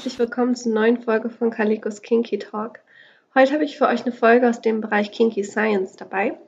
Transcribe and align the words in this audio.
herzlich 0.00 0.18
willkommen 0.18 0.54
zur 0.54 0.72
neuen 0.72 1.02
Folge 1.02 1.28
von 1.28 1.50
Kalikos 1.50 2.00
Kinky 2.00 2.38
Talk. 2.38 2.78
Heute 3.34 3.52
habe 3.52 3.64
ich 3.64 3.76
für 3.76 3.86
euch 3.86 4.06
eine 4.06 4.14
Folge 4.14 4.48
aus 4.48 4.62
dem 4.62 4.80
Bereich 4.80 5.12
Kinky 5.12 5.44
Science 5.44 5.94
dabei. 5.94 6.38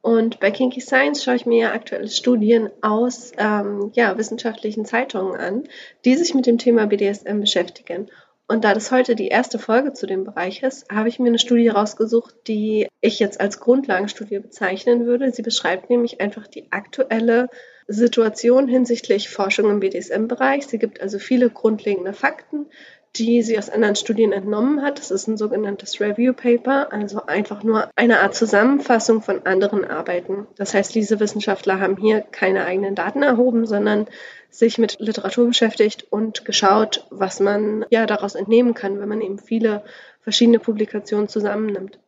Und 0.00 0.40
bei 0.40 0.50
Kinky 0.50 0.80
Science 0.80 1.22
schaue 1.22 1.34
ich 1.34 1.44
mir 1.44 1.74
aktuelle 1.74 2.08
Studien 2.08 2.70
aus 2.80 3.32
ähm, 3.36 3.90
ja, 3.92 4.16
wissenschaftlichen 4.16 4.86
Zeitungen 4.86 5.38
an, 5.38 5.64
die 6.06 6.14
sich 6.14 6.32
mit 6.32 6.46
dem 6.46 6.56
Thema 6.56 6.86
BDSM 6.86 7.40
beschäftigen. 7.40 8.08
Und 8.48 8.64
da 8.64 8.72
das 8.72 8.90
heute 8.90 9.14
die 9.14 9.28
erste 9.28 9.58
Folge 9.58 9.92
zu 9.92 10.06
dem 10.06 10.24
Bereich 10.24 10.62
ist, 10.62 10.90
habe 10.90 11.10
ich 11.10 11.18
mir 11.18 11.28
eine 11.28 11.38
Studie 11.38 11.68
rausgesucht, 11.68 12.34
die 12.46 12.88
ich 13.02 13.18
jetzt 13.18 13.42
als 13.42 13.60
Grundlagenstudie 13.60 14.38
bezeichnen 14.38 15.04
würde. 15.04 15.32
Sie 15.32 15.42
beschreibt 15.42 15.90
nämlich 15.90 16.22
einfach 16.22 16.46
die 16.46 16.72
aktuelle 16.72 17.50
Situation 17.88 18.68
hinsichtlich 18.68 19.28
Forschung 19.28 19.68
im 19.70 19.80
BDSM-Bereich. 19.80 20.66
Sie 20.66 20.78
gibt 20.78 21.00
also 21.00 21.18
viele 21.18 21.50
grundlegende 21.50 22.14
Fakten, 22.14 22.66
die 23.16 23.42
sie 23.42 23.58
aus 23.58 23.68
anderen 23.68 23.96
Studien 23.96 24.32
entnommen 24.32 24.82
hat. 24.82 24.98
Das 24.98 25.10
ist 25.10 25.26
ein 25.26 25.36
sogenanntes 25.36 26.00
Review 26.00 26.32
Paper, 26.32 26.92
also 26.92 27.26
einfach 27.26 27.62
nur 27.62 27.90
eine 27.94 28.20
Art 28.20 28.34
Zusammenfassung 28.34 29.20
von 29.20 29.44
anderen 29.44 29.84
Arbeiten. 29.84 30.46
Das 30.56 30.72
heißt, 30.72 30.94
diese 30.94 31.20
Wissenschaftler 31.20 31.78
haben 31.78 31.96
hier 31.96 32.22
keine 32.22 32.64
eigenen 32.64 32.94
Daten 32.94 33.22
erhoben, 33.22 33.66
sondern 33.66 34.06
sich 34.48 34.78
mit 34.78 34.96
Literatur 34.98 35.46
beschäftigt 35.46 36.06
und 36.10 36.44
geschaut, 36.44 37.06
was 37.10 37.40
man 37.40 37.84
ja 37.90 38.06
daraus 38.06 38.34
entnehmen 38.34 38.74
kann, 38.74 39.00
wenn 39.00 39.08
man 39.08 39.20
eben 39.20 39.38
viele 39.38 39.82
verschiedene 40.20 40.58
Publikationen 40.58 41.28
zusammennimmt. 41.28 41.98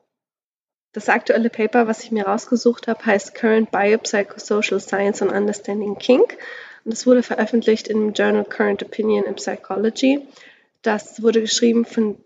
Das 0.92 1.08
aktuelle 1.08 1.50
Paper, 1.50 1.88
was 1.88 2.04
ich 2.04 2.12
mir 2.12 2.26
rausgesucht 2.26 2.86
habe, 2.86 3.04
heißt 3.04 3.34
Current 3.34 3.70
Biopsychosocial 3.72 4.80
Science 4.80 5.20
and 5.22 5.32
Understanding 5.32 5.98
Kink. 5.98 6.38
Und 6.84 6.92
es 6.92 7.06
wurde 7.06 7.22
veröffentlicht 7.22 7.88
im 7.88 8.12
Journal 8.12 8.44
Current 8.44 8.82
Opinion 8.82 9.24
in 9.24 9.34
Psychology. 9.34 10.26
Das 10.84 11.22
wurde 11.22 11.40
geschrieben 11.40 11.86
von 11.86 12.18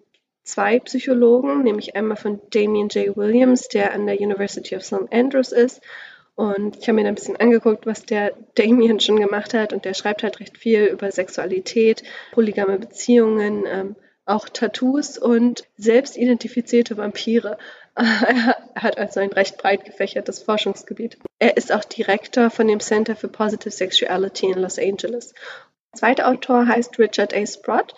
zwei 0.42 0.80
Psychologen, 0.80 1.62
nämlich 1.62 1.94
einmal 1.94 2.16
von 2.16 2.40
Damien 2.50 2.88
J. 2.88 3.16
Williams, 3.16 3.68
der 3.68 3.92
an 3.92 4.06
der 4.06 4.20
University 4.20 4.74
of 4.76 4.84
St. 4.84 5.12
Andrews 5.12 5.52
ist. 5.52 5.80
Und 6.34 6.76
ich 6.76 6.88
habe 6.88 6.94
mir 6.94 7.04
da 7.04 7.08
ein 7.08 7.14
bisschen 7.14 7.36
angeguckt, 7.36 7.86
was 7.86 8.04
der 8.04 8.34
Damien 8.56 8.98
schon 8.98 9.20
gemacht 9.20 9.54
hat. 9.54 9.72
Und 9.72 9.84
der 9.84 9.94
schreibt 9.94 10.24
halt 10.24 10.40
recht 10.40 10.58
viel 10.58 10.86
über 10.86 11.10
Sexualität, 11.12 12.02
polygame 12.32 12.78
Beziehungen, 12.78 13.64
ähm, 13.66 13.96
auch 14.26 14.48
Tattoos 14.48 15.18
und 15.18 15.64
selbstidentifizierte 15.76 16.96
Vampire. 16.96 17.58
Er 17.94 18.82
hat 18.84 18.96
also 18.96 19.18
ein 19.18 19.32
recht 19.32 19.58
breit 19.58 19.84
gefächertes 19.84 20.40
Forschungsgebiet. 20.40 21.18
Er 21.40 21.56
ist 21.56 21.72
auch 21.72 21.84
Direktor 21.84 22.48
von 22.48 22.68
dem 22.68 22.78
Center 22.78 23.16
for 23.16 23.30
Positive 23.30 23.72
Sexuality 23.72 24.46
in 24.46 24.60
Los 24.60 24.78
Angeles. 24.78 25.34
Der 25.92 25.98
zweite 25.98 26.26
Autor 26.28 26.68
heißt 26.68 26.96
Richard 27.00 27.34
A. 27.34 27.44
Sprott. 27.44 27.94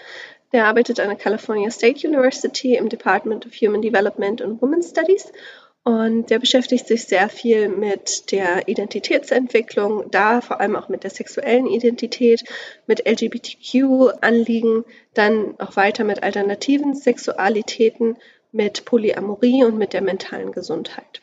Der 0.53 0.67
arbeitet 0.67 0.98
an 1.01 1.09
der 1.09 1.17
California 1.17 1.70
State 1.70 2.06
University 2.06 2.77
im 2.77 2.89
Department 2.89 3.47
of 3.47 3.53
Human 3.55 3.83
Development 3.83 4.43
and 4.43 4.61
Women's 4.61 4.91
Studies 4.91 5.33
und 5.83 6.29
der 6.29 6.39
beschäftigt 6.39 6.87
sich 6.87 7.05
sehr 7.05 7.29
viel 7.29 7.69
mit 7.69 8.33
der 8.33 8.69
Identitätsentwicklung, 8.69 10.11
da 10.11 10.41
vor 10.41 10.61
allem 10.61 10.77
auch 10.77 10.89
mit 10.89 11.05
der 11.05 11.11
sexuellen 11.11 11.67
Identität, 11.67 12.45
mit 12.87 13.09
LGBTQ-Anliegen, 13.09 14.84
dann 15.15 15.55
auch 15.59 15.77
weiter 15.77 16.05
mit 16.05 16.23
alternativen 16.23 16.95
Sexualitäten 16.95 18.19
mit 18.53 18.84
Polyamorie 18.84 19.65
und 19.65 19.78
mit 19.78 19.95
der 19.95 20.03
mentalen 20.03 20.53
Gesundheit. 20.53 21.21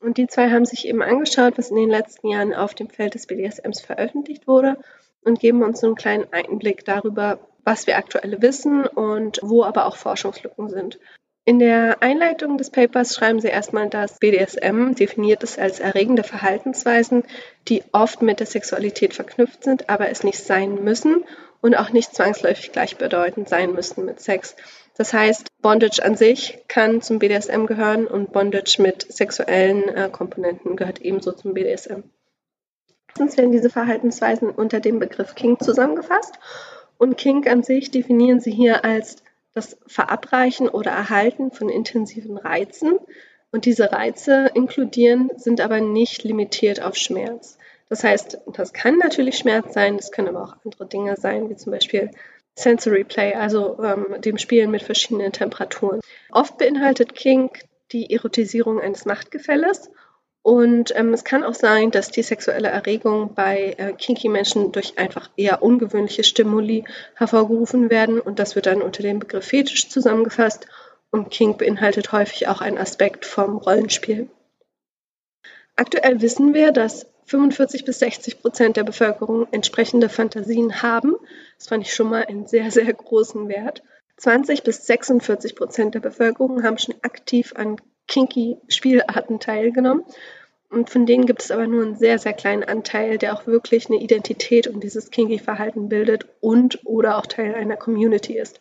Und 0.00 0.18
die 0.18 0.26
zwei 0.26 0.50
haben 0.50 0.64
sich 0.64 0.88
eben 0.88 1.02
angeschaut, 1.02 1.56
was 1.56 1.70
in 1.70 1.76
den 1.76 1.90
letzten 1.90 2.28
Jahren 2.28 2.54
auf 2.54 2.74
dem 2.74 2.88
Feld 2.88 3.14
des 3.14 3.26
BDSMs 3.26 3.80
veröffentlicht 3.80 4.48
wurde 4.48 4.78
und 5.22 5.38
geben 5.38 5.62
uns 5.62 5.80
so 5.80 5.86
einen 5.86 5.96
kleinen 5.96 6.26
Einblick 6.32 6.84
darüber, 6.84 7.38
was 7.66 7.86
wir 7.86 7.98
aktuell 7.98 8.40
wissen 8.40 8.86
und 8.86 9.40
wo 9.42 9.64
aber 9.64 9.86
auch 9.86 9.96
Forschungslücken 9.96 10.70
sind. 10.70 10.98
In 11.44 11.58
der 11.58 12.02
Einleitung 12.02 12.58
des 12.58 12.70
Papers 12.70 13.14
schreiben 13.14 13.40
sie 13.40 13.48
erstmal, 13.48 13.88
dass 13.88 14.18
BDSM 14.18 14.94
definiert 14.94 15.42
ist 15.42 15.58
als 15.58 15.80
erregende 15.80 16.22
Verhaltensweisen, 16.24 17.24
die 17.68 17.84
oft 17.92 18.22
mit 18.22 18.40
der 18.40 18.46
Sexualität 18.46 19.14
verknüpft 19.14 19.64
sind, 19.64 19.88
aber 19.90 20.08
es 20.08 20.24
nicht 20.24 20.38
sein 20.38 20.82
müssen 20.82 21.24
und 21.60 21.76
auch 21.76 21.90
nicht 21.90 22.14
zwangsläufig 22.14 22.72
gleichbedeutend 22.72 23.48
sein 23.48 23.72
müssen 23.72 24.04
mit 24.04 24.20
Sex. 24.20 24.56
Das 24.96 25.12
heißt, 25.12 25.48
Bondage 25.60 26.04
an 26.04 26.16
sich 26.16 26.58
kann 26.68 27.02
zum 27.02 27.18
BDSM 27.18 27.66
gehören 27.66 28.06
und 28.06 28.32
Bondage 28.32 28.80
mit 28.80 29.12
sexuellen 29.12 29.88
äh, 29.88 30.08
Komponenten 30.10 30.76
gehört 30.76 31.00
ebenso 31.00 31.32
zum 31.32 31.54
BDSM. 31.54 32.02
Meistens 33.08 33.36
werden 33.36 33.52
diese 33.52 33.70
Verhaltensweisen 33.70 34.50
unter 34.50 34.80
dem 34.80 34.98
Begriff 34.98 35.34
Kink 35.34 35.62
zusammengefasst 35.62 36.38
und 36.98 37.16
Kink 37.16 37.46
an 37.46 37.62
sich 37.62 37.90
definieren 37.90 38.40
sie 38.40 38.52
hier 38.52 38.84
als 38.84 39.16
das 39.54 39.78
Verabreichen 39.86 40.68
oder 40.68 40.90
Erhalten 40.90 41.50
von 41.50 41.68
intensiven 41.68 42.36
Reizen. 42.36 42.98
Und 43.52 43.64
diese 43.64 43.90
Reize 43.90 44.50
inkludieren, 44.54 45.30
sind 45.36 45.60
aber 45.60 45.80
nicht 45.80 46.24
limitiert 46.24 46.82
auf 46.82 46.96
Schmerz. 46.96 47.56
Das 47.88 48.04
heißt, 48.04 48.38
das 48.52 48.72
kann 48.72 48.98
natürlich 48.98 49.38
Schmerz 49.38 49.72
sein, 49.72 49.96
das 49.96 50.10
können 50.10 50.28
aber 50.28 50.42
auch 50.42 50.56
andere 50.64 50.86
Dinge 50.86 51.16
sein, 51.16 51.48
wie 51.48 51.56
zum 51.56 51.72
Beispiel 51.72 52.10
Sensory 52.54 53.04
Play, 53.04 53.34
also 53.34 53.78
ähm, 53.82 54.20
dem 54.20 54.38
Spielen 54.38 54.70
mit 54.70 54.82
verschiedenen 54.82 55.32
Temperaturen. 55.32 56.00
Oft 56.32 56.58
beinhaltet 56.58 57.14
Kink 57.14 57.60
die 57.92 58.12
Erotisierung 58.12 58.80
eines 58.80 59.04
Machtgefälles 59.04 59.90
und 60.46 60.94
ähm, 60.94 61.12
es 61.12 61.24
kann 61.24 61.42
auch 61.42 61.54
sein, 61.54 61.90
dass 61.90 62.12
die 62.12 62.22
sexuelle 62.22 62.68
Erregung 62.68 63.34
bei 63.34 63.74
äh, 63.78 63.92
kinky 63.94 64.28
Menschen 64.28 64.70
durch 64.70 64.96
einfach 64.96 65.28
eher 65.36 65.60
ungewöhnliche 65.60 66.22
Stimuli 66.22 66.84
hervorgerufen 67.16 67.90
werden 67.90 68.20
und 68.20 68.38
das 68.38 68.54
wird 68.54 68.66
dann 68.66 68.80
unter 68.80 69.02
dem 69.02 69.18
Begriff 69.18 69.46
Fetisch 69.46 69.88
zusammengefasst 69.88 70.68
und 71.10 71.32
Kink 71.32 71.58
beinhaltet 71.58 72.12
häufig 72.12 72.46
auch 72.46 72.60
einen 72.60 72.78
Aspekt 72.78 73.26
vom 73.26 73.56
Rollenspiel. 73.56 74.28
Aktuell 75.74 76.20
wissen 76.20 76.54
wir, 76.54 76.70
dass 76.70 77.08
45 77.24 77.84
bis 77.84 77.98
60 77.98 78.40
Prozent 78.40 78.76
der 78.76 78.84
Bevölkerung 78.84 79.48
entsprechende 79.50 80.08
Fantasien 80.08 80.80
haben. 80.80 81.16
Das 81.58 81.66
fand 81.66 81.84
ich 81.84 81.92
schon 81.92 82.08
mal 82.08 82.24
einen 82.24 82.46
sehr, 82.46 82.70
sehr 82.70 82.92
großen 82.92 83.48
Wert. 83.48 83.82
20 84.18 84.62
bis 84.62 84.86
46 84.86 85.56
Prozent 85.56 85.96
der 85.96 86.00
Bevölkerung 86.00 86.62
haben 86.62 86.78
schon 86.78 86.94
aktiv 87.02 87.52
an 87.56 87.80
kinky 88.08 88.58
Spielarten 88.68 89.40
teilgenommen. 89.40 90.04
Und 90.68 90.90
von 90.90 91.06
denen 91.06 91.26
gibt 91.26 91.42
es 91.42 91.50
aber 91.50 91.66
nur 91.66 91.84
einen 91.84 91.96
sehr, 91.96 92.18
sehr 92.18 92.32
kleinen 92.32 92.64
Anteil, 92.64 93.18
der 93.18 93.34
auch 93.34 93.46
wirklich 93.46 93.88
eine 93.88 94.00
Identität 94.00 94.66
und 94.66 94.82
dieses 94.82 95.10
kinky 95.10 95.38
Verhalten 95.38 95.88
bildet 95.88 96.26
und 96.40 96.80
oder 96.84 97.18
auch 97.18 97.26
Teil 97.26 97.54
einer 97.54 97.76
Community 97.76 98.36
ist. 98.36 98.60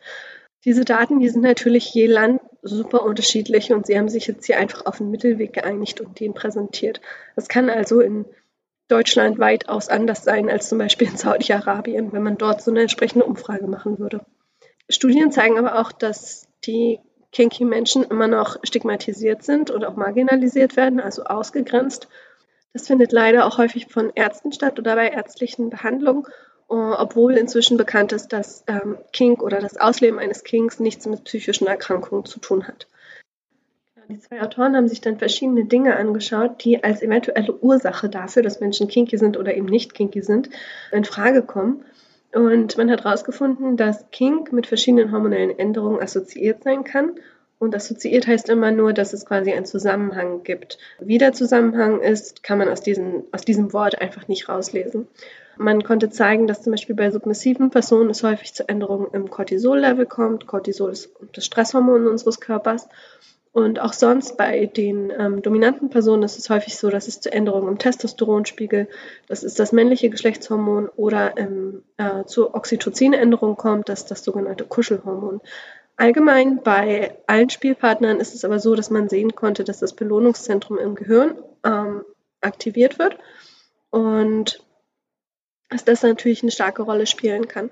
Diese 0.66 0.86
Daten, 0.86 1.20
die 1.20 1.30
sind 1.30 1.42
natürlich 1.42 1.94
je 1.94 2.08
Land 2.08 2.42
super 2.62 3.04
unterschiedlich 3.04 3.72
und 3.72 3.86
sie 3.86 3.98
haben 3.98 4.10
sich 4.10 4.28
jetzt 4.28 4.46
hier 4.46 4.58
einfach 4.58 4.86
auf 4.86 5.00
einen 5.00 5.12
Mittelweg 5.12 5.54
geeinigt 5.54 6.02
und 6.02 6.20
den 6.20 6.34
präsentiert. 6.34 7.02
Das 7.36 7.48
kann 7.48 7.70
also 7.70 8.02
in 8.02 8.26
Deutschland 8.88 9.40
weitaus 9.40 9.90
anders 9.90 10.24
sein 10.24 10.50
als 10.50 10.70
zum 10.70 10.78
Beispiel 10.78 11.08
in 11.08 11.18
Saudi-Arabien, 11.18 12.14
wenn 12.14 12.24
man 12.24 12.38
dort 12.38 12.62
so 12.62 12.72
eine 12.72 12.82
entsprechende 12.82 13.26
Umfrage 13.26 13.68
machen 13.68 14.00
würde. 14.00 14.26
Studien 14.90 15.32
zeigen 15.32 15.58
aber 15.58 15.80
auch, 15.80 15.92
dass 15.92 16.48
die 16.66 17.00
kinky 17.36 17.66
Menschen 17.66 18.06
immer 18.06 18.30
noch 18.30 18.56
stigmatisiert 18.64 19.44
sind 19.44 19.70
oder 19.70 19.90
auch 19.90 19.98
marginalisiert 19.98 20.78
werden, 20.78 21.02
also 21.02 21.26
ausgegrenzt. 21.26 22.08
Das 22.72 22.88
findet 22.88 23.12
leider 23.12 23.46
auch 23.46 23.58
häufig 23.58 23.88
von 23.88 24.12
Ärzten 24.16 24.54
statt 24.54 24.80
oder 24.80 24.96
bei 24.96 25.10
ärztlichen 25.10 25.70
Behandlungen, 25.70 26.24
äh, 26.70 26.74
obwohl 26.74 27.36
inzwischen 27.36 27.76
bekannt 27.76 28.14
ist, 28.14 28.30
dass 28.30 28.64
ähm, 28.68 28.98
Kink 29.12 29.44
oder 29.44 29.60
das 29.60 29.76
Ausleben 29.76 30.18
eines 30.18 30.46
Kinks 30.46 30.80
nichts 30.80 31.06
mit 31.08 31.26
psychischen 31.26 31.68
Erkrankungen 31.68 32.24
zu 32.24 32.40
tun 32.40 32.70
hat. 32.70 32.88
Die 34.08 34.20
zwei 34.20 34.42
Autoren 34.42 34.78
haben 34.78 34.88
sich 34.88 35.02
dann 35.02 35.18
verschiedene 35.18 35.66
Dinge 35.66 35.98
angeschaut, 35.98 36.64
die 36.64 36.86
als 36.86 37.02
eventuelle 37.02 37.54
Ursache 37.54 38.08
dafür, 38.08 38.44
dass 38.44 38.62
Menschen 38.62 38.88
kinky 38.88 39.18
sind 39.18 39.36
oder 39.36 39.56
eben 39.58 39.66
nicht 39.66 39.94
kinky 39.94 40.22
sind, 40.22 40.50
in 40.94 41.04
Frage 41.04 41.42
kommen. 41.42 41.84
Und 42.36 42.78
man 42.78 42.92
hat 42.92 43.06
herausgefunden, 43.06 43.78
dass 43.78 44.12
Kink 44.12 44.52
mit 44.52 44.68
verschiedenen 44.68 45.14
hormonellen 45.14 45.58
Änderungen 45.58 46.02
assoziiert 46.02 46.64
sein 46.64 46.84
kann. 46.84 47.16
Und 47.58 47.74
assoziiert 47.74 48.28
heißt 48.28 48.50
immer 48.50 48.72
nur, 48.72 48.94
dass 48.94 49.14
es 49.14 49.26
quasi 49.26 49.54
einen 49.54 49.66
Zusammenhang 49.66 50.44
gibt. 50.44 50.78
Wie 51.00 51.18
der 51.18 51.34
Zusammenhang 51.34 52.02
ist, 52.02 52.44
kann 52.44 52.58
man 52.58 52.68
aus, 52.68 52.82
diesen, 52.82 53.24
aus 53.32 53.42
diesem 53.42 53.72
Wort 53.72 54.02
einfach 54.02 54.28
nicht 54.28 54.50
rauslesen. 54.50 55.08
Man 55.58 55.84
konnte 55.84 56.10
zeigen, 56.10 56.48
dass 56.48 56.64
zum 56.64 56.72
Beispiel 56.72 56.96
bei 56.96 57.12
submissiven 57.12 57.70
Personen 57.70 58.10
es 58.10 58.24
häufig 58.24 58.54
zu 58.54 58.68
Änderungen 58.68 59.08
im 59.14 59.30
Cortisol-Level 59.30 60.06
kommt. 60.06 60.48
Cortisol 60.48 60.92
ist 60.92 61.12
das 61.34 61.46
Stresshormon 61.46 62.08
unseres 62.08 62.42
Körpers. 62.42 62.90
Und 63.54 63.80
auch 63.80 63.94
sonst 63.94 64.36
bei 64.36 64.66
den 64.66 65.14
ähm, 65.18 65.42
dominanten 65.42 65.90
Personen 65.90 66.24
ist 66.24 66.38
es 66.38 66.50
häufig 66.50 66.76
so, 66.76 66.90
dass 66.90 67.08
es 67.08 67.22
zu 67.22 67.32
Änderungen 67.32 67.70
im 67.70 67.78
Testosteronspiegel, 67.78 68.90
das 69.30 69.46
ist 69.46 69.60
das 69.60 69.72
männliche 69.72 70.10
Geschlechtshormon, 70.10 70.90
oder 70.90 71.38
ähm, 71.38 71.82
äh, 71.96 72.26
zu 72.26 72.54
Oxytocinänderungen 72.54 73.56
kommt, 73.56 73.88
das 73.88 74.02
ist 74.02 74.12
das 74.12 74.26
sogenannte 74.26 74.66
Kuschelhormon. 74.66 75.40
Allgemein 75.98 76.62
bei 76.62 77.18
allen 77.26 77.50
Spielpartnern 77.50 78.20
ist 78.20 78.36
es 78.36 78.44
aber 78.44 78.60
so, 78.60 78.76
dass 78.76 78.90
man 78.90 79.08
sehen 79.08 79.36
konnte, 79.36 79.64
dass 79.64 79.80
das 79.80 79.94
Belohnungszentrum 79.94 80.78
im 80.78 80.96
Gehirn 80.96 81.42
ähm, 81.64 82.04
aktiviert 82.42 83.00
wird 83.00 83.18
und 83.92 84.62
dass 85.70 85.86
das 85.86 86.04
natürlich 86.04 86.42
eine 86.42 86.52
starke 86.52 86.84
Rolle 86.84 87.08
spielen 87.08 87.48
kann. 87.48 87.70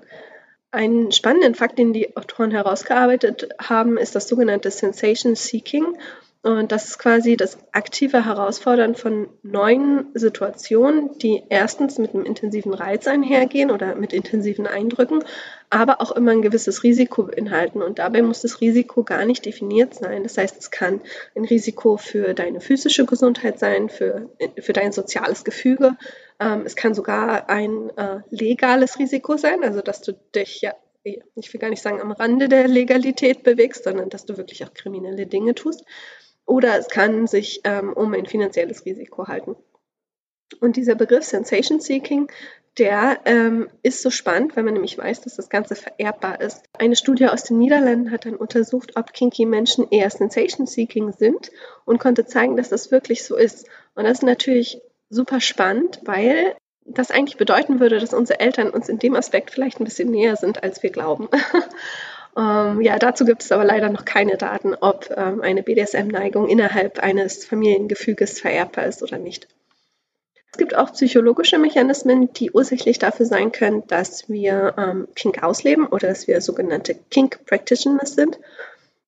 Einen 0.70 1.12
spannenden 1.12 1.54
Fakt, 1.54 1.78
den 1.78 1.92
die 1.92 2.16
Autoren 2.16 2.50
herausgearbeitet 2.50 3.50
haben, 3.60 3.96
ist 3.96 4.14
das 4.16 4.26
sogenannte 4.26 4.70
Sensation 4.70 5.36
Seeking. 5.36 5.96
Und 6.44 6.72
das 6.72 6.84
ist 6.84 6.98
quasi 6.98 7.38
das 7.38 7.56
aktive 7.72 8.26
Herausfordern 8.26 8.96
von 8.96 9.30
neuen 9.42 10.08
Situationen, 10.12 11.16
die 11.16 11.42
erstens 11.48 11.96
mit 11.96 12.12
einem 12.12 12.26
intensiven 12.26 12.74
Reiz 12.74 13.06
einhergehen 13.06 13.70
oder 13.70 13.94
mit 13.94 14.12
intensiven 14.12 14.66
Eindrücken, 14.66 15.24
aber 15.70 16.02
auch 16.02 16.12
immer 16.12 16.32
ein 16.32 16.42
gewisses 16.42 16.82
Risiko 16.82 17.22
beinhalten. 17.22 17.80
Und 17.80 17.98
dabei 17.98 18.20
muss 18.20 18.42
das 18.42 18.60
Risiko 18.60 19.04
gar 19.04 19.24
nicht 19.24 19.46
definiert 19.46 19.94
sein. 19.94 20.22
Das 20.22 20.36
heißt, 20.36 20.58
es 20.58 20.70
kann 20.70 21.00
ein 21.34 21.46
Risiko 21.46 21.96
für 21.96 22.34
deine 22.34 22.60
physische 22.60 23.06
Gesundheit 23.06 23.58
sein, 23.58 23.88
für, 23.88 24.28
für 24.60 24.74
dein 24.74 24.92
soziales 24.92 25.44
Gefüge. 25.44 25.96
Ähm, 26.38 26.64
es 26.66 26.76
kann 26.76 26.92
sogar 26.92 27.48
ein 27.48 27.88
äh, 27.96 28.20
legales 28.28 28.98
Risiko 28.98 29.38
sein, 29.38 29.64
also 29.64 29.80
dass 29.80 30.02
du 30.02 30.12
dich 30.34 30.60
ja 30.60 30.74
ich 31.34 31.52
will 31.52 31.60
gar 31.60 31.68
nicht 31.68 31.82
sagen 31.82 32.00
am 32.00 32.12
Rande 32.12 32.48
der 32.48 32.66
Legalität 32.66 33.42
bewegst, 33.42 33.84
sondern 33.84 34.08
dass 34.08 34.24
du 34.24 34.38
wirklich 34.38 34.64
auch 34.64 34.72
kriminelle 34.72 35.26
Dinge 35.26 35.54
tust 35.54 35.84
oder 36.46 36.78
es 36.78 36.88
kann 36.88 37.26
sich 37.26 37.60
ähm, 37.64 37.92
um 37.92 38.12
ein 38.14 38.26
finanzielles 38.26 38.84
Risiko 38.84 39.26
halten. 39.28 39.56
Und 40.60 40.76
dieser 40.76 40.94
Begriff 40.94 41.24
Sensation 41.24 41.80
Seeking, 41.80 42.30
der 42.78 43.20
ähm, 43.24 43.68
ist 43.82 44.02
so 44.02 44.10
spannend, 44.10 44.56
weil 44.56 44.64
man 44.64 44.74
nämlich 44.74 44.98
weiß, 44.98 45.20
dass 45.22 45.36
das 45.36 45.48
Ganze 45.48 45.74
vererbbar 45.74 46.40
ist. 46.40 46.62
Eine 46.76 46.96
Studie 46.96 47.28
aus 47.28 47.44
den 47.44 47.58
Niederlanden 47.58 48.10
hat 48.10 48.26
dann 48.26 48.34
untersucht, 48.34 48.92
ob 48.96 49.12
kinky 49.12 49.46
Menschen 49.46 49.86
eher 49.90 50.10
Sensation 50.10 50.66
Seeking 50.66 51.12
sind 51.12 51.50
und 51.84 51.98
konnte 51.98 52.26
zeigen, 52.26 52.56
dass 52.56 52.68
das 52.68 52.90
wirklich 52.90 53.24
so 53.24 53.36
ist. 53.36 53.68
Und 53.94 54.04
das 54.04 54.18
ist 54.18 54.22
natürlich 54.22 54.80
super 55.08 55.40
spannend, 55.40 56.00
weil 56.04 56.56
das 56.84 57.10
eigentlich 57.10 57.38
bedeuten 57.38 57.80
würde, 57.80 57.98
dass 57.98 58.12
unsere 58.12 58.40
Eltern 58.40 58.70
uns 58.70 58.88
in 58.88 58.98
dem 58.98 59.14
Aspekt 59.14 59.50
vielleicht 59.50 59.80
ein 59.80 59.84
bisschen 59.84 60.10
näher 60.10 60.36
sind, 60.36 60.62
als 60.62 60.82
wir 60.82 60.90
glauben. 60.90 61.28
Ähm, 62.36 62.80
ja, 62.80 62.98
dazu 62.98 63.24
gibt 63.24 63.42
es 63.42 63.52
aber 63.52 63.64
leider 63.64 63.90
noch 63.90 64.04
keine 64.04 64.36
Daten, 64.36 64.74
ob 64.74 65.10
ähm, 65.16 65.40
eine 65.40 65.62
BDSM-Neigung 65.62 66.48
innerhalb 66.48 66.98
eines 66.98 67.44
Familiengefüges 67.44 68.40
vererbbar 68.40 68.86
ist 68.86 69.02
oder 69.02 69.18
nicht. 69.18 69.48
Es 70.50 70.58
gibt 70.58 70.76
auch 70.76 70.92
psychologische 70.92 71.58
Mechanismen, 71.58 72.32
die 72.32 72.52
ursächlich 72.52 73.00
dafür 73.00 73.26
sein 73.26 73.50
können, 73.50 73.84
dass 73.88 74.28
wir 74.28 74.74
ähm, 74.78 75.08
Kink 75.16 75.42
ausleben 75.42 75.86
oder 75.86 76.08
dass 76.08 76.28
wir 76.28 76.40
sogenannte 76.40 76.94
Kink 77.10 77.44
Practitioners 77.44 78.14
sind. 78.14 78.38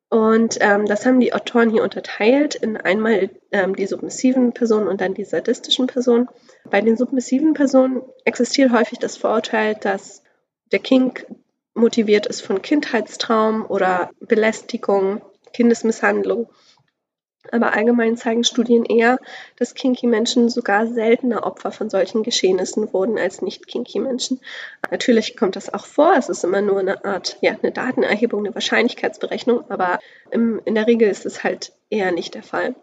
Und 0.08 0.58
ähm, 0.61 0.87
das 0.87 1.05
haben 1.05 1.20
die 1.20 1.32
Autoren 1.32 1.70
hier 1.70 1.82
unterteilt 1.82 2.55
in 2.56 2.76
einmal 2.76 3.31
ähm, 3.50 3.75
die 3.75 3.87
submissiven 3.87 4.52
Personen 4.52 4.87
und 4.88 5.00
dann 5.00 5.14
die 5.14 5.25
sadistischen 5.25 5.88
Personen. 5.88 6.28
Bei 6.70 6.81
den 6.81 6.96
submissiven 6.96 7.55
Personen 7.55 8.02
existiert 8.25 8.73
häufig 8.73 8.99
das 8.99 9.17
Vorurteil, 9.17 9.75
dass 9.81 10.23
der 10.73 10.78
Kink 10.78 11.26
motiviert 11.76 12.26
ist 12.26 12.40
von 12.40 12.62
Kindheitstraum 12.62 13.64
oder 13.67 14.11
Belästigung, 14.20 15.20
Kindesmisshandlung. 15.52 16.49
Aber 17.52 17.75
allgemein 17.75 18.17
zeigen 18.17 18.43
Studien 18.43 18.84
eher, 18.84 19.19
dass 19.56 19.75
kinky 19.75 20.08
Menschen 20.08 20.49
sogar 20.49 20.88
seltener 20.88 21.46
Opfer 21.46 21.70
von 21.70 21.88
solchen 21.88 22.25
Geschehnissen 22.25 22.93
wurden 22.93 23.19
als 23.19 23.40
nicht 23.40 23.69
kinky 23.69 24.00
Menschen. 24.00 24.40
Natürlich 24.90 25.37
kommt 25.37 25.55
das 25.55 25.73
auch 25.73 25.87
vor. 25.87 26.14
Es 26.19 26.28
ist 26.28 26.43
immer 26.43 26.61
nur 26.61 26.81
eine 26.81 27.05
Art, 27.05 27.37
ja, 27.43 27.56
eine 27.62 27.70
Datenerhebung, 27.70 28.44
eine 28.44 28.55
Wahrscheinlichkeitsberechnung, 28.55 29.70
aber 29.70 30.00
im, 30.32 30.61
in 30.64 30.75
der 30.75 30.88
Regel 30.88 31.08
ist 31.08 31.25
es 31.25 31.44
halt 31.44 31.73
eher 31.88 32.11
nicht 32.11 32.34
der 32.34 32.43
Fall. 32.43 32.75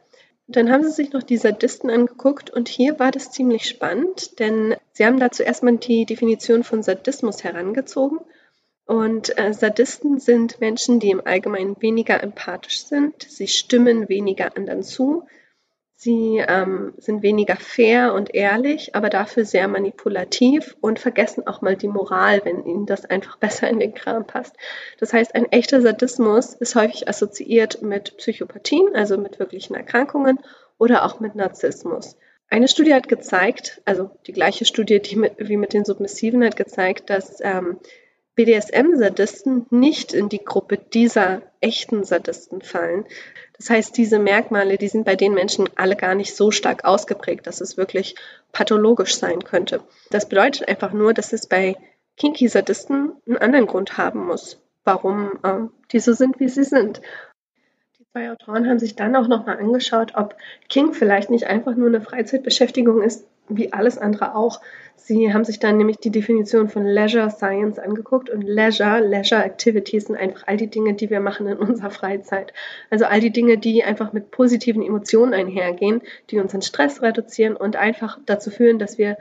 Dann 0.48 0.72
haben 0.72 0.84
sie 0.84 0.92
sich 0.92 1.14
noch 1.14 1.24
die 1.24 1.38
Sadisten 1.38 1.90
angeguckt 1.90 2.50
und 2.50 2.70
hier 2.70 3.00
war 3.00 3.12
das 3.12 3.32
ziemlich 3.32 3.68
spannend, 3.68 4.40
denn 4.40 4.76
sie 4.92 5.06
haben 5.06 5.20
dazu 5.20 5.44
erstmal 5.44 5.78
die 5.78 6.06
Definition 6.06 6.64
von 6.64 6.84
Sadismus 6.84 7.44
herangezogen 7.44 8.20
und 8.86 9.38
äh, 9.38 9.54
Sadisten 9.54 10.20
sind 10.20 10.60
Menschen, 10.60 11.00
die 11.00 11.12
im 11.12 11.26
Allgemeinen 11.26 11.76
weniger 11.80 12.22
empathisch 12.22 12.86
sind. 12.86 13.24
Sie 13.24 13.48
stimmen 13.48 14.10
weniger 14.10 14.58
anderen 14.58 14.84
zu. 14.84 15.26
Sie 15.96 16.44
ähm, 16.46 16.94
sind 16.98 17.24
weniger 17.24 17.56
fair 17.56 18.14
und 18.14 18.36
ehrlich, 18.36 18.94
aber 18.94 19.10
dafür 19.10 19.46
sehr 19.46 19.70
manipulativ 19.70 20.76
und 20.82 21.00
vergessen 21.00 21.48
auch 21.48 21.62
mal 21.62 21.78
die 21.78 21.88
Moral, 21.88 22.42
wenn 22.44 22.66
ihnen 22.66 22.86
das 22.86 23.06
einfach 23.06 23.38
besser 23.40 23.70
in 23.70 23.80
den 23.80 23.94
Kram 23.94 24.28
passt. 24.28 24.54
Das 25.00 25.14
heißt, 25.14 25.34
ein 25.34 25.50
echter 25.54 25.82
Sadismus 25.82 26.54
ist 26.54 26.76
häufig 26.76 27.08
assoziiert 27.08 27.82
mit 27.82 28.18
Psychopathien, 28.18 28.96
also 28.96 29.18
mit 29.18 29.40
wirklichen 29.40 29.76
Erkrankungen 29.76 30.40
oder 30.78 31.06
auch 31.06 31.22
mit 31.22 31.36
Narzissmus. 31.36 32.18
Eine 32.50 32.68
Studie 32.68 32.94
hat 32.94 33.08
gezeigt, 33.08 33.82
also 33.86 34.12
die 34.28 34.34
gleiche 34.34 34.66
Studie 34.66 35.00
die 35.00 35.16
mit, 35.16 35.36
wie 35.38 35.58
mit 35.58 35.72
den 35.72 35.86
Submissiven 35.86 36.44
hat 36.44 36.58
gezeigt, 36.58 37.10
dass 37.10 37.40
ähm, 37.42 37.80
BDSM-Sadisten 38.36 39.68
nicht 39.70 40.14
in 40.14 40.30
die 40.30 40.44
Gruppe 40.44 40.78
dieser 40.78 41.42
echten 41.62 42.04
Sadisten 42.04 42.62
fallen. 42.62 43.06
Das 43.58 43.70
heißt, 43.70 43.96
diese 43.96 44.18
Merkmale, 44.18 44.78
die 44.78 44.88
sind 44.88 45.06
bei 45.06 45.16
den 45.16 45.34
Menschen 45.34 45.70
alle 45.76 45.96
gar 45.96 46.16
nicht 46.16 46.36
so 46.36 46.50
stark 46.50 46.84
ausgeprägt, 46.84 47.46
dass 47.46 47.62
es 47.62 47.78
wirklich 47.78 48.16
pathologisch 48.52 49.16
sein 49.16 49.44
könnte. 49.44 49.82
Das 50.10 50.28
bedeutet 50.28 50.68
einfach 50.68 50.94
nur, 50.94 51.14
dass 51.14 51.32
es 51.32 51.48
bei 51.48 51.76
Kinky-Sadisten 52.18 53.14
einen 53.28 53.38
anderen 53.38 53.68
Grund 53.68 53.98
haben 53.98 54.26
muss, 54.26 54.60
warum 54.84 55.32
äh, 55.44 55.68
die 55.92 56.00
so 56.00 56.14
sind, 56.14 56.40
wie 56.40 56.50
sie 56.50 56.64
sind. 56.64 57.02
Die 58.00 58.06
zwei 58.12 58.32
Autoren 58.32 58.68
haben 58.68 58.80
sich 58.80 58.96
dann 58.96 59.16
auch 59.16 59.28
nochmal 59.28 59.58
angeschaut, 59.60 60.14
ob 60.16 60.36
King 60.70 60.94
vielleicht 60.94 61.30
nicht 61.30 61.46
einfach 61.46 61.76
nur 61.76 61.88
eine 61.88 62.02
Freizeitbeschäftigung 62.02 63.02
ist, 63.04 63.26
wie 63.50 63.74
alles 63.74 63.98
andere 63.98 64.36
auch. 64.36 64.62
Sie 64.96 65.34
haben 65.34 65.44
sich 65.44 65.60
dann 65.60 65.78
nämlich 65.78 65.98
die 65.98 66.12
Definition 66.12 66.70
von 66.70 66.86
Leisure 66.86 67.30
Science 67.30 67.78
angeguckt 67.78 68.30
und 68.30 68.42
Leisure, 68.42 69.02
Leisure 69.02 69.44
Activities 69.44 70.06
sind 70.06 70.16
einfach 70.16 70.44
all 70.48 70.56
die 70.56 70.70
Dinge, 70.70 70.94
die 70.94 71.10
wir 71.10 71.20
machen 71.20 71.48
in 71.48 71.58
unserer 71.58 71.90
Freizeit. 71.90 72.54
Also 72.90 73.06
all 73.06 73.20
die 73.20 73.32
Dinge, 73.32 73.58
die 73.58 73.84
einfach 73.84 74.14
mit 74.14 74.32
positiven 74.32 74.82
Emotionen 74.82 75.34
einhergehen, 75.34 76.02
die 76.30 76.40
unseren 76.40 76.62
Stress 76.62 77.02
reduzieren 77.02 77.58
und 77.58 77.76
einfach 77.76 78.18
dazu 78.26 78.50
führen, 78.50 78.80
dass 78.80 78.98
wir 78.98 79.18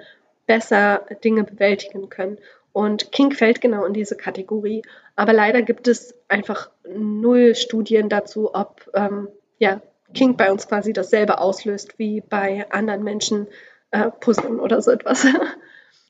besser 0.46 1.04
Dinge 1.24 1.44
bewältigen 1.44 2.08
können. 2.08 2.38
Und 2.72 3.12
Kink 3.12 3.34
fällt 3.34 3.60
genau 3.60 3.84
in 3.84 3.92
diese 3.92 4.16
Kategorie. 4.16 4.82
Aber 5.16 5.32
leider 5.32 5.62
gibt 5.62 5.88
es 5.88 6.14
einfach 6.28 6.70
null 6.88 7.54
Studien 7.54 8.08
dazu, 8.08 8.54
ob 8.54 8.90
ähm, 8.94 9.28
ja, 9.58 9.82
Kink 10.14 10.36
bei 10.36 10.50
uns 10.50 10.68
quasi 10.68 10.92
dasselbe 10.92 11.38
auslöst 11.38 11.98
wie 11.98 12.20
bei 12.20 12.66
anderen 12.70 13.02
Menschen 13.02 13.46
äh, 13.92 14.10
puzzeln 14.10 14.58
oder 14.58 14.82
so 14.82 14.90
etwas. 14.90 15.26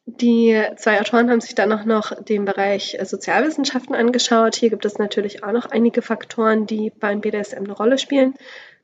Die 0.07 0.61
zwei 0.77 1.01
Autoren 1.01 1.31
haben 1.31 1.41
sich 1.41 1.55
dann 1.55 1.73
auch 1.73 1.85
noch 1.85 2.13
den 2.25 2.45
Bereich 2.45 2.99
äh, 2.99 3.05
Sozialwissenschaften 3.05 3.95
angeschaut. 3.95 4.57
Hier 4.57 4.71
gibt 4.71 4.85
es 4.85 4.99
natürlich 4.99 5.45
auch 5.45 5.53
noch 5.53 5.67
einige 5.67 6.03
Faktoren, 6.03 6.67
die 6.67 6.91
beim 6.91 7.21
BDSM 7.21 7.59
eine 7.59 7.73
Rolle 7.73 7.99
spielen. 7.99 8.35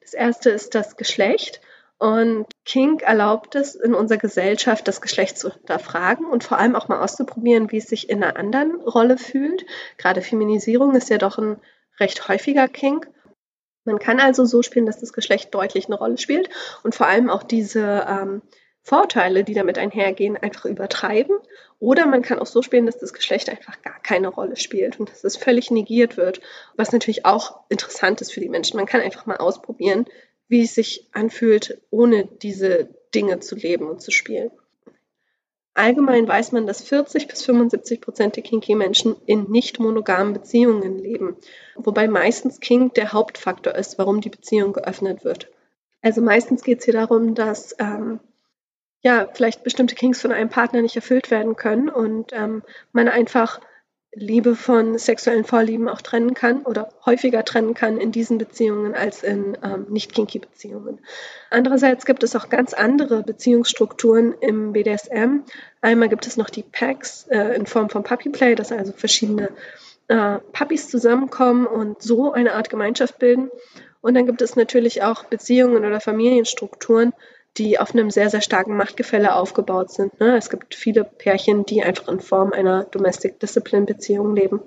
Das 0.01 0.15
erste 0.15 0.51
ist 0.51 0.75
das 0.75 0.97
Geschlecht. 0.97 1.61
Und 1.99 2.47
Kink 2.65 3.03
erlaubt 3.03 3.57
es 3.57 3.75
in 3.75 3.93
unserer 3.93 4.19
Gesellschaft, 4.19 4.87
das 4.87 5.01
Geschlecht 5.01 5.37
zu 5.37 5.53
hinterfragen 5.53 6.27
und 6.27 6.45
vor 6.45 6.59
allem 6.59 6.77
auch 6.77 6.87
mal 6.87 7.03
auszuprobieren, 7.03 7.73
wie 7.73 7.79
es 7.79 7.89
sich 7.89 8.09
in 8.09 8.23
einer 8.23 8.37
anderen 8.37 8.81
Rolle 8.83 9.19
fühlt. 9.19 9.67
Gerade 9.97 10.23
Feminisierung 10.23 10.95
ist 10.95 11.11
ja 11.11 11.19
doch 11.19 11.39
ein 11.39 11.57
recht 11.99 12.29
häufiger 12.29 12.69
Kink. 12.69 13.09
Man 13.85 13.99
kann 13.99 14.21
also 14.21 14.45
so 14.45 14.63
spielen, 14.63 14.87
dass 14.87 15.01
das 15.01 15.13
Geschlecht 15.13 15.53
deutlich 15.53 15.87
eine 15.87 15.97
Rolle 15.97 16.19
spielt 16.19 16.49
und 16.85 16.95
vor 16.95 17.09
allem 17.09 17.31
auch 17.31 17.43
diese 17.43 18.07
ähm, 18.09 18.43
Vorteile, 18.83 19.45
die 19.45 19.55
damit 19.55 19.79
einhergehen, 19.79 20.37
einfach 20.37 20.65
übertreiben. 20.65 21.37
Oder 21.79 22.07
man 22.07 22.23
kann 22.23 22.39
auch 22.39 22.47
so 22.47 22.63
spielen, 22.63 22.87
dass 22.87 22.99
das 22.99 23.13
Geschlecht 23.13 23.49
einfach 23.51 23.83
gar 23.83 24.01
keine 24.03 24.29
Rolle 24.29 24.57
spielt 24.57 24.99
und 24.99 25.11
dass 25.11 25.25
es 25.25 25.37
völlig 25.37 25.71
negiert 25.71 26.17
wird, 26.17 26.41
was 26.77 26.93
natürlich 26.93 27.27
auch 27.27 27.61
interessant 27.69 28.21
ist 28.21 28.33
für 28.33 28.41
die 28.41 28.49
Menschen. 28.49 28.77
Man 28.77 28.87
kann 28.87 29.01
einfach 29.01 29.27
mal 29.27 29.37
ausprobieren, 29.37 30.07
wie 30.49 30.63
es 30.63 30.75
sich 30.75 31.07
anfühlt, 31.13 31.81
ohne 31.91 32.25
diese 32.25 32.89
Dinge 33.15 33.41
zu 33.41 33.55
leben 33.55 33.89
und 33.89 34.01
zu 34.01 34.11
spielen. 34.11 34.51
Allgemein 35.75 36.27
weiß 36.27 36.51
man, 36.51 36.67
dass 36.67 36.83
40 36.83 37.29
bis 37.29 37.45
75 37.45 38.01
Prozent 38.01 38.35
der 38.35 38.43
Kinky-Menschen 38.43 39.15
in 39.27 39.45
nicht 39.49 39.79
monogamen 39.79 40.33
Beziehungen 40.33 40.99
leben, 40.99 41.37
wobei 41.77 42.09
meistens 42.09 42.59
Kink 42.59 42.95
der 42.95 43.13
Hauptfaktor 43.13 43.77
ist, 43.77 43.97
warum 43.97 44.21
die 44.21 44.29
Beziehung 44.29 44.73
geöffnet 44.73 45.25
wird. 45.25 45.49
Also 46.03 46.21
meistens 46.21 46.65
geht 46.65 46.81
es 46.81 46.85
hier 46.85 46.95
darum, 46.95 47.37
dass 47.37 47.77
ähm, 47.79 48.19
ja, 49.03 49.29
vielleicht 49.33 49.65
bestimmte 49.65 49.95
Kings 49.95 50.21
von 50.21 50.33
einem 50.33 50.49
Partner 50.49 50.83
nicht 50.83 50.97
erfüllt 50.97 51.31
werden 51.31 51.57
können 51.57 51.89
und 51.89 52.33
ähm, 52.33 52.63
man 52.93 53.09
einfach 53.09 53.61
Liebe 54.15 54.57
von 54.57 54.99
sexuellen 54.99 55.45
Vorlieben 55.45 55.89
auch 55.89 56.01
trennen 56.01 56.33
kann 56.33 56.63
oder 56.63 56.91
häufiger 57.05 57.45
trennen 57.45 57.75
kann 57.75 57.99
in 57.99 58.11
diesen 58.11 58.39
Beziehungen 58.39 58.95
als 58.95 59.23
in 59.23 59.57
ähm, 59.63 59.87
nicht-kinky-Beziehungen. 59.91 60.99
Andererseits 61.51 62.07
gibt 62.07 62.23
es 62.23 62.35
auch 62.35 62.49
ganz 62.49 62.73
andere 62.73 63.23
Beziehungsstrukturen 63.23 64.35
im 64.41 64.73
BDSM. 64.73 65.43
Einmal 65.83 66.09
gibt 66.09 66.27
es 66.27 66.37
noch 66.39 66.49
die 66.49 66.63
Packs 66.63 67.27
äh, 67.29 67.55
in 67.55 67.67
Form 67.67 67.91
von 67.91 68.03
Puppy 68.03 68.31
Play, 68.31 68.55
dass 68.55 68.73
also 68.73 68.93
verschiedene 68.93 69.51
äh, 70.09 70.39
Puppies 70.53 70.89
zusammenkommen 70.89 71.67
und 71.67 72.03
so 72.03 72.33
eine 72.33 72.55
Art 72.55 72.71
Gemeinschaft 72.71 73.19
bilden. 73.19 73.51
Und 74.01 74.15
dann 74.15 74.27
gibt 74.27 74.41
es 74.41 74.57
natürlich 74.57 75.03
auch 75.03 75.25
Beziehungen 75.25 75.85
oder 75.85 76.01
Familienstrukturen, 76.01 77.13
die 77.59 77.79
auf 77.79 77.93
einem 77.93 78.11
sehr, 78.11 78.31
sehr 78.31 78.41
starken 78.41 78.77
Machtgefälle 78.77 79.35
aufgebaut 79.35 79.91
sind. 79.91 80.19
Ne? 80.21 80.37
Es 80.37 80.51
gibt 80.51 80.75
viele 80.75 81.05
Pärchen, 81.05 81.67
die 81.67 81.83
einfach 81.83 82.09
in 82.09 82.21
Form 82.21 82.53
einer 82.53 82.85
Domestic 82.85 83.41
Discipline 83.41 83.87
Beziehung 83.87 84.35
leben. 84.35 84.61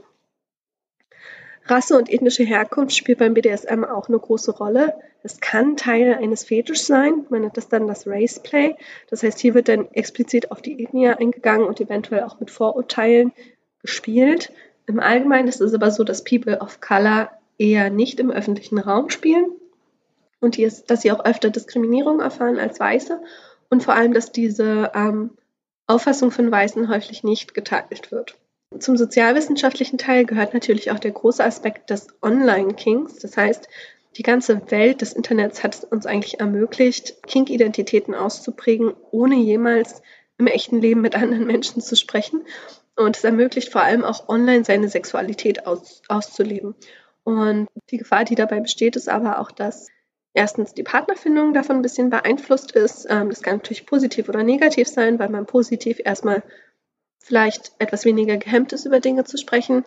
Rasse 1.66 1.96
und 1.98 2.12
ethnische 2.12 2.44
Herkunft 2.44 2.96
spielt 2.96 3.20
beim 3.20 3.34
BDSM 3.34 3.84
auch 3.84 4.10
eine 4.10 4.20
große 4.20 4.52
Rolle. 4.52 4.96
Es 5.24 5.40
kann 5.40 5.78
Teil 5.78 6.16
eines 6.16 6.44
Fetischs 6.44 6.88
sein. 6.88 7.26
Man 7.30 7.42
nennt 7.42 7.56
das 7.56 7.70
dann 7.70 7.88
das 7.88 8.08
Race 8.08 8.40
Play. 8.40 8.76
Das 9.10 9.24
heißt, 9.24 9.40
hier 9.40 9.54
wird 9.54 9.70
dann 9.70 9.90
explizit 9.92 10.52
auf 10.52 10.62
die 10.62 10.84
Ethnie 10.84 11.10
eingegangen 11.10 11.68
und 11.68 11.80
eventuell 11.80 12.24
auch 12.24 12.40
mit 12.40 12.52
Vorurteilen 12.52 13.32
gespielt. 13.82 14.52
Im 14.88 15.00
Allgemeinen 15.00 15.48
ist 15.48 15.62
es 15.62 15.74
aber 15.74 15.92
so, 15.92 16.04
dass 16.04 16.24
People 16.24 16.60
of 16.60 16.82
Color 16.82 17.30
eher 17.58 17.90
nicht 17.92 18.20
im 18.20 18.32
öffentlichen 18.32 18.80
Raum 18.80 19.10
spielen 19.12 19.46
und 20.42 20.58
die 20.58 20.70
dass 20.88 21.02
sie 21.02 21.12
auch 21.12 21.24
öfter 21.24 21.50
Diskriminierung 21.50 22.20
erfahren 22.20 22.60
als 22.60 22.80
Weiße 22.80 23.22
und 23.70 23.84
vor 23.84 23.94
allem, 23.94 24.14
dass 24.14 24.32
diese 24.32 24.92
ähm, 24.94 25.32
Auffassung 25.88 26.32
von 26.32 26.52
Weißen 26.52 26.90
häufig 26.90 27.24
nicht 27.24 27.54
geteilt 27.54 28.12
wird. 28.12 28.36
Zum 28.80 28.96
sozialwissenschaftlichen 28.98 29.98
Teil 29.98 30.26
gehört 30.26 30.54
natürlich 30.54 30.92
auch 30.92 31.00
der 31.00 31.12
große 31.12 31.44
Aspekt 31.44 31.90
des 31.90 32.08
Online-Kings. 32.22 33.20
Das 33.20 33.36
heißt, 33.36 33.68
die 34.18 34.24
ganze 34.24 34.72
Welt 34.72 35.02
des 35.02 35.14
Internets 35.14 35.64
hat 35.64 35.76
es 35.76 35.84
uns 35.84 36.06
eigentlich 36.06 36.40
ermöglicht, 36.40 37.22
Kink-Identitäten 37.24 38.16
auszuprägen, 38.16 38.94
ohne 39.12 39.36
jemals 39.36 40.02
im 40.38 40.48
echten 40.48 40.82
Leben 40.82 41.02
mit 41.02 41.16
anderen 41.16 41.46
Menschen 41.46 41.82
zu 41.82 41.96
sprechen. 41.96 42.44
Und 42.96 43.18
es 43.18 43.24
ermöglicht 43.24 43.72
vor 43.72 43.84
allem 43.84 44.04
auch 44.04 44.30
online 44.30 44.64
seine 44.64 44.90
Sexualität 44.90 45.66
aus, 45.66 46.02
auszuleben. 46.08 46.76
Und 47.24 47.68
die 47.90 47.98
Gefahr, 47.98 48.26
die 48.26 48.36
dabei 48.36 48.60
besteht, 48.60 48.96
ist 48.96 49.10
aber 49.10 49.40
auch, 49.40 49.52
dass 49.52 49.88
erstens 50.34 50.74
die 50.74 50.84
Partnerfindung 50.84 51.54
davon 51.54 51.78
ein 51.78 51.82
bisschen 51.82 52.10
beeinflusst 52.10 52.72
ist. 52.72 53.08
Ähm, 53.10 53.30
das 53.30 53.42
kann 53.42 53.58
natürlich 53.58 53.86
positiv 53.86 54.30
oder 54.30 54.44
negativ 54.44 54.88
sein, 54.88 55.20
weil 55.20 55.30
man 55.30 55.46
positiv 55.46 56.00
erstmal 56.04 56.44
vielleicht 57.24 57.72
etwas 57.78 58.04
weniger 58.04 58.38
gehemmt 58.38 58.74
ist, 58.74 58.86
über 58.86 59.00
Dinge 59.00 59.24
zu 59.26 59.38
sprechen. 59.38 59.86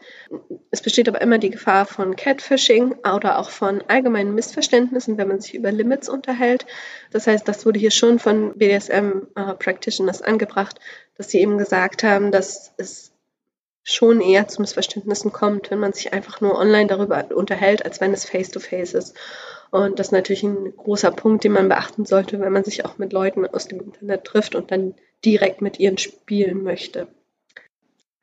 Es 0.71 0.83
besteht 0.83 1.09
aber 1.09 1.21
immer 1.21 1.39
die 1.39 1.51
Gefahr 1.51 1.85
von 1.85 2.15
Catfishing 2.15 2.95
oder 3.13 3.39
auch 3.39 3.51
von 3.51 3.83
allgemeinen 3.89 4.35
Missverständnissen, 4.35 5.19
wenn 5.19 5.29
man 5.29 5.41
sich 5.41 5.55
über 5.55 5.73
Limits 5.73 6.09
unterhält. 6.09 6.65
Das 7.11 7.27
heißt, 7.27 7.47
das 7.47 7.67
wurde 7.67 7.81
hier 7.81 7.91
schon 7.91 8.21
von 8.21 8.57
BDSM-Practitioners 8.57 10.21
äh, 10.21 10.25
angebracht, 10.25 10.79
dass 11.17 11.29
sie 11.31 11.41
eben 11.41 11.59
gesagt 11.59 12.05
haben, 12.05 12.31
dass 12.31 12.73
es 12.77 13.13
schon 13.83 14.21
eher 14.21 14.49
zu 14.49 14.63
Missverständnissen 14.63 15.33
kommt, 15.33 15.71
wenn 15.71 15.79
man 15.79 15.93
sich 15.93 16.13
einfach 16.13 16.41
nur 16.41 16.57
online 16.59 16.87
darüber 16.87 17.27
unterhält, 17.35 17.85
als 17.85 18.01
wenn 18.01 18.15
es 18.15 18.25
face-to-face 18.25 18.95
-face 18.95 18.99
ist. 18.99 19.15
Und 19.75 19.99
das 19.99 20.07
ist 20.07 20.13
natürlich 20.13 20.45
ein 20.45 20.77
großer 20.77 21.11
Punkt, 21.11 21.43
den 21.43 21.51
man 21.51 21.69
beachten 21.69 22.05
sollte, 22.05 22.39
wenn 22.39 22.53
man 22.53 22.63
sich 22.63 22.85
auch 22.85 22.97
mit 22.97 23.13
Leuten 23.13 23.45
aus 23.45 23.67
dem 23.67 23.81
Internet 23.81 24.23
trifft 24.23 24.55
und 24.55 24.71
dann 24.71 24.95
direkt 25.25 25.63
mit 25.63 25.81
ihnen 25.81 25.99
spielen 25.99 26.63
möchte. 26.63 27.09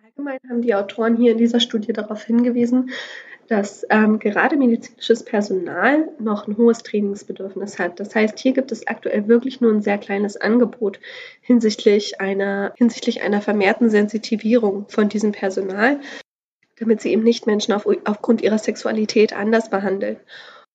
Allgemein 0.02 0.40
haben 0.50 0.62
die 0.62 0.74
Autoren 0.74 1.18
hier 1.18 1.34
in 1.34 1.38
dieser 1.38 1.60
Studie 1.60 1.92
darauf 1.92 2.24
hingewiesen, 2.24 2.92
dass 3.50 3.86
ähm, 3.90 4.20
gerade 4.20 4.56
medizinisches 4.56 5.26
Personal 5.26 6.08
noch 6.20 6.48
ein 6.48 6.56
hohes 6.56 6.84
Trainingsbedürfnis 6.84 7.80
hat. 7.80 8.00
Das 8.00 8.16
heißt, 8.16 8.40
hier 8.40 8.54
gibt 8.54 8.72
es 8.72 8.88
aktuell 8.88 9.28
wirklich 9.28 9.60
nur 9.60 9.74
ein 9.74 9.82
sehr 9.82 9.98
kleines 9.98 10.38
Angebot 10.38 11.02
hinsichtlich 11.42 12.22
einer, 12.22 12.72
hinsichtlich 12.78 13.24
einer 13.24 13.42
vermehrten 13.42 13.90
Sensitivierung 13.90 14.86
von 14.88 15.10
diesem 15.10 15.34
Personal, 15.34 16.00
damit 16.80 17.02
sie 17.02 17.12
eben 17.12 17.24
nicht 17.24 17.46
Menschen 17.46 17.74
auf, 17.74 17.86
aufgrund 18.06 18.42
ihrer 18.42 18.58
Sexualität 18.58 19.34
anders 19.34 19.70
behandeln. 19.70 20.16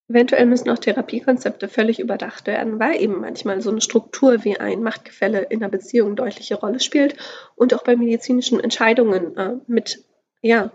Eventuell 0.09 0.47
müssen 0.47 0.71
auch 0.71 0.79
Therapiekonzepte 0.79 1.69
völlig 1.69 1.99
überdacht 1.99 2.47
werden, 2.47 2.79
weil 2.79 3.01
eben 3.03 3.21
manchmal 3.21 3.61
so 3.61 3.71
eine 3.71 3.81
Struktur 3.81 4.45
wie 4.45 4.59
ein 4.59 4.83
Machtgefälle 4.83 5.41
in 5.41 5.63
einer 5.63 5.71
Beziehung 5.71 6.15
deutliche 6.15 6.55
Rolle 6.55 6.79
spielt 6.79 7.17
und 7.57 7.75
auch 7.75 7.83
bei 7.83 7.97
medizinischen 7.97 8.61
Entscheidungen 8.61 9.37
äh, 9.37 9.55
mit, 9.67 10.05
ja, 10.43 10.71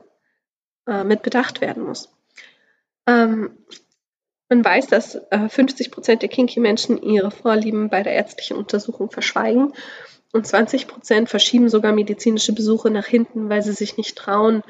äh, 0.86 1.06
mit 1.06 1.22
bedacht 1.22 1.62
werden 1.62 1.84
muss. 1.84 2.14
Ähm, 3.08 3.58
man 4.50 4.66
weiß, 4.66 4.88
dass 4.88 5.16
äh, 5.16 5.48
50 5.48 5.92
Prozent 5.92 6.24
der 6.24 6.30
Kinky-Menschen 6.30 7.02
ihre 7.02 7.32
Vorlieben 7.32 7.90
bei 7.90 8.04
der 8.04 8.12
ärztlichen 8.12 8.58
Untersuchung 8.58 9.10
verschweigen 9.10 9.72
und 10.34 10.46
20 10.46 10.88
Prozent 10.88 11.30
verschieben 11.30 11.70
sogar 11.70 11.94
medizinische 11.94 12.52
Besuche 12.52 12.90
nach 12.90 13.06
hinten, 13.06 13.48
weil 13.48 13.62
sie 13.62 13.72
sich 13.72 13.96
nicht 13.96 14.18
trauen, 14.18 14.62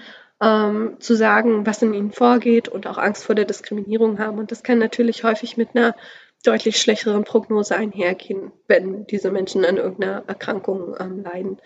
ähm, 0.41 0.97
zu 0.99 1.15
sagen, 1.15 1.65
was 1.65 1.81
in 1.81 1.93
ihnen 1.93 2.11
vorgeht 2.11 2.67
und 2.67 2.87
auch 2.87 2.97
Angst 2.97 3.23
vor 3.23 3.35
der 3.35 3.45
Diskriminierung 3.45 4.19
haben. 4.19 4.39
Und 4.39 4.51
das 4.51 4.63
kann 4.63 4.79
natürlich 4.79 5.23
häufig 5.23 5.55
mit 5.55 5.75
einer 5.75 5.95
deutlich 6.43 6.81
schlechteren 6.81 7.23
Prognose 7.23 7.75
einhergehen, 7.75 8.51
wenn 8.67 9.05
diese 9.05 9.31
Menschen 9.31 9.63
an 9.63 9.77
irgendeiner 9.77 10.23
Erkrankung 10.27 10.95
ähm, 10.99 11.23
leiden. 11.23 11.61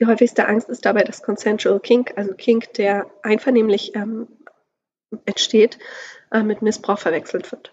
Die 0.00 0.06
häufigste 0.06 0.46
Angst 0.46 0.68
ist 0.68 0.84
dabei 0.84 1.02
das 1.02 1.22
Consensual 1.22 1.80
Kink, 1.80 2.12
also 2.16 2.34
Kink, 2.34 2.74
der 2.74 3.10
einvernehmlich 3.22 3.94
ähm, 3.96 4.28
entsteht, 5.24 5.78
äh, 6.30 6.42
mit 6.42 6.62
Missbrauch 6.62 6.98
verwechselt 6.98 7.50
wird. 7.50 7.72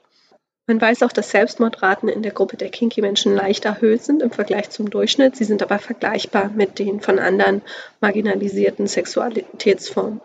Man 0.68 0.82
weiß 0.82 1.04
auch, 1.04 1.12
dass 1.12 1.30
Selbstmordraten 1.30 2.10
in 2.10 2.24
der 2.24 2.32
Gruppe 2.32 2.58
der 2.58 2.70
Kinky-Menschen 2.70 3.36
leicht 3.36 3.66
erhöht 3.66 4.02
sind 4.04 4.24
im 4.24 4.32
Vergleich 4.32 4.72
zum 4.72 4.90
Durchschnitt. 4.90 5.36
Sie 5.36 5.44
sind 5.44 5.62
aber 5.62 5.78
vergleichbar 5.78 6.50
mit 6.50 6.80
den 6.80 7.02
von 7.02 7.20
anderen 7.20 7.62
marginalisierten 8.02 8.88
Sexualitätsformen. 8.88 10.22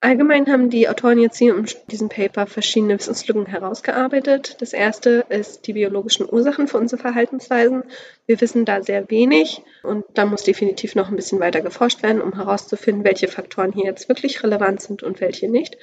Allgemein 0.00 0.46
haben 0.46 0.70
die 0.70 0.88
Autoren 0.88 1.18
jetzt 1.18 1.38
hier 1.38 1.56
in 1.56 1.66
diesem 1.90 2.08
Paper 2.08 2.46
verschiedene 2.46 2.98
Wissenslücken 2.98 3.46
herausgearbeitet. 3.46 4.56
Das 4.60 4.72
erste 4.72 5.24
ist 5.28 5.66
die 5.66 5.72
biologischen 5.72 6.28
Ursachen 6.30 6.68
für 6.68 6.76
unsere 6.76 7.02
Verhaltensweisen. 7.02 7.82
Wir 8.26 8.40
wissen 8.40 8.64
da 8.64 8.80
sehr 8.82 9.10
wenig 9.10 9.62
und 9.82 10.04
da 10.14 10.24
muss 10.24 10.44
definitiv 10.44 10.94
noch 10.94 11.08
ein 11.08 11.16
bisschen 11.16 11.40
weiter 11.40 11.62
geforscht 11.62 12.04
werden, 12.04 12.22
um 12.22 12.34
herauszufinden, 12.34 13.02
welche 13.02 13.26
Faktoren 13.26 13.72
hier 13.72 13.86
jetzt 13.86 14.08
wirklich 14.08 14.44
relevant 14.44 14.82
sind 14.82 15.02
und 15.02 15.20
welche 15.20 15.50
nicht 15.50 15.78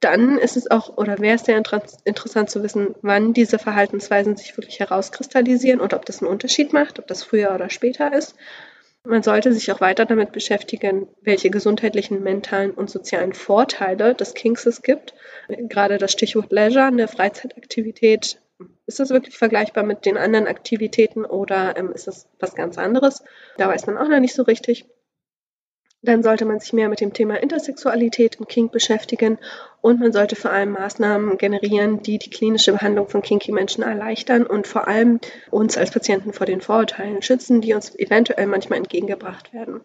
dann 0.00 0.38
ist 0.38 0.56
es 0.56 0.70
auch 0.70 0.96
oder 0.96 1.18
wäre 1.18 1.36
es 1.36 1.44
sehr 1.44 1.56
inter 1.56 1.82
interessant 2.04 2.50
zu 2.50 2.62
wissen, 2.62 2.94
wann 3.02 3.32
diese 3.32 3.58
Verhaltensweisen 3.58 4.36
sich 4.36 4.56
wirklich 4.56 4.78
herauskristallisieren 4.80 5.80
und 5.80 5.94
ob 5.94 6.04
das 6.04 6.22
einen 6.22 6.30
Unterschied 6.30 6.72
macht, 6.72 6.98
ob 6.98 7.06
das 7.06 7.24
früher 7.24 7.52
oder 7.54 7.70
später 7.70 8.12
ist. 8.12 8.36
Man 9.04 9.22
sollte 9.22 9.52
sich 9.52 9.72
auch 9.72 9.80
weiter 9.80 10.04
damit 10.04 10.32
beschäftigen, 10.32 11.08
welche 11.22 11.50
gesundheitlichen, 11.50 12.22
mentalen 12.22 12.72
und 12.72 12.90
sozialen 12.90 13.32
Vorteile 13.32 14.14
des 14.14 14.34
Kings 14.34 14.66
es 14.66 14.82
gibt. 14.82 15.14
Gerade 15.48 15.98
das 15.98 16.12
Stichwort 16.12 16.52
Leisure, 16.52 16.84
eine 16.84 17.08
Freizeitaktivität. 17.08 18.40
Ist 18.86 19.00
das 19.00 19.10
wirklich 19.10 19.36
vergleichbar 19.38 19.84
mit 19.84 20.04
den 20.04 20.16
anderen 20.16 20.46
Aktivitäten 20.46 21.24
oder 21.24 21.76
ähm, 21.76 21.92
ist 21.92 22.06
das 22.06 22.28
was 22.38 22.54
ganz 22.54 22.76
anderes? 22.76 23.22
Da 23.56 23.68
weiß 23.68 23.86
man 23.86 23.96
auch 23.96 24.08
noch 24.08 24.20
nicht 24.20 24.34
so 24.34 24.42
richtig. 24.42 24.84
Dann 26.08 26.22
sollte 26.22 26.46
man 26.46 26.58
sich 26.58 26.72
mehr 26.72 26.88
mit 26.88 27.02
dem 27.02 27.12
Thema 27.12 27.34
Intersexualität 27.34 28.36
im 28.36 28.48
Kink 28.48 28.72
beschäftigen 28.72 29.36
und 29.82 30.00
man 30.00 30.10
sollte 30.10 30.36
vor 30.36 30.50
allem 30.50 30.72
Maßnahmen 30.72 31.36
generieren, 31.36 32.00
die 32.02 32.18
die 32.18 32.30
klinische 32.30 32.72
Behandlung 32.72 33.10
von 33.10 33.20
kinky 33.20 33.52
Menschen 33.52 33.84
erleichtern 33.84 34.46
und 34.46 34.66
vor 34.66 34.88
allem 34.88 35.20
uns 35.50 35.76
als 35.76 35.90
Patienten 35.90 36.32
vor 36.32 36.46
den 36.46 36.62
Vorurteilen 36.62 37.20
schützen, 37.20 37.60
die 37.60 37.74
uns 37.74 37.94
eventuell 37.94 38.46
manchmal 38.46 38.78
entgegengebracht 38.78 39.52
werden. 39.52 39.82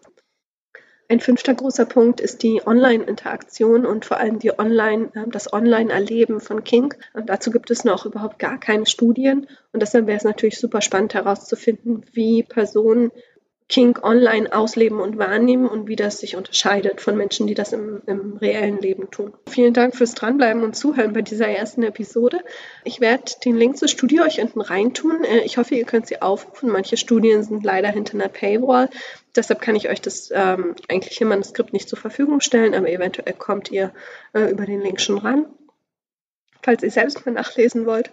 Ein 1.10 1.20
fünfter 1.20 1.52
großer 1.52 1.84
Punkt 1.84 2.22
ist 2.22 2.42
die 2.42 2.66
Online-Interaktion 2.66 3.84
und 3.84 4.06
vor 4.06 4.16
allem 4.16 4.38
die 4.38 4.58
Online, 4.58 5.10
ähm, 5.14 5.30
das 5.30 5.52
Online-Erleben 5.52 6.40
von 6.40 6.64
Kink. 6.64 6.96
Und 7.12 7.28
dazu 7.28 7.50
gibt 7.50 7.70
es 7.70 7.84
noch 7.84 8.06
überhaupt 8.06 8.38
gar 8.38 8.58
keine 8.58 8.86
Studien. 8.86 9.46
Und 9.74 9.82
deshalb 9.82 10.06
wäre 10.06 10.16
es 10.16 10.24
natürlich 10.24 10.58
super 10.58 10.80
spannend 10.80 11.12
herauszufinden, 11.12 12.06
wie 12.12 12.42
Personen 12.42 13.12
Kink 13.66 14.04
online 14.04 14.52
ausleben 14.52 15.00
und 15.00 15.16
wahrnehmen 15.16 15.66
und 15.66 15.88
wie 15.88 15.96
das 15.96 16.18
sich 16.18 16.36
unterscheidet 16.36 17.00
von 17.00 17.16
Menschen, 17.16 17.46
die 17.46 17.54
das 17.54 17.72
im, 17.72 18.02
im, 18.06 18.36
reellen 18.36 18.78
Leben 18.78 19.10
tun. 19.10 19.32
Vielen 19.48 19.72
Dank 19.72 19.96
fürs 19.96 20.14
Dranbleiben 20.14 20.62
und 20.62 20.76
Zuhören 20.76 21.14
bei 21.14 21.22
dieser 21.22 21.48
ersten 21.48 21.82
Episode. 21.82 22.40
Ich 22.84 23.00
werde 23.00 23.24
den 23.42 23.56
Link 23.56 23.78
zur 23.78 23.88
Studie 23.88 24.20
euch 24.20 24.38
unten 24.38 24.60
reintun. 24.60 25.24
Äh, 25.24 25.40
ich 25.40 25.56
hoffe, 25.56 25.76
ihr 25.76 25.86
könnt 25.86 26.06
sie 26.06 26.20
aufrufen. 26.20 26.70
Manche 26.70 26.98
Studien 26.98 27.42
sind 27.42 27.64
leider 27.64 27.88
hinter 27.88 28.14
einer 28.14 28.28
Paywall. 28.28 28.90
Deshalb 29.34 29.62
kann 29.62 29.76
ich 29.76 29.88
euch 29.88 30.02
das 30.02 30.30
ähm, 30.30 30.76
eigentliche 30.90 31.24
Manuskript 31.24 31.72
nicht 31.72 31.88
zur 31.88 31.98
Verfügung 31.98 32.42
stellen, 32.42 32.74
aber 32.74 32.90
eventuell 32.90 33.32
kommt 33.32 33.70
ihr 33.70 33.94
äh, 34.34 34.50
über 34.50 34.66
den 34.66 34.82
Link 34.82 35.00
schon 35.00 35.16
ran, 35.16 35.46
falls 36.62 36.82
ihr 36.82 36.90
selbst 36.90 37.24
mal 37.24 37.32
nachlesen 37.32 37.86
wollt. 37.86 38.10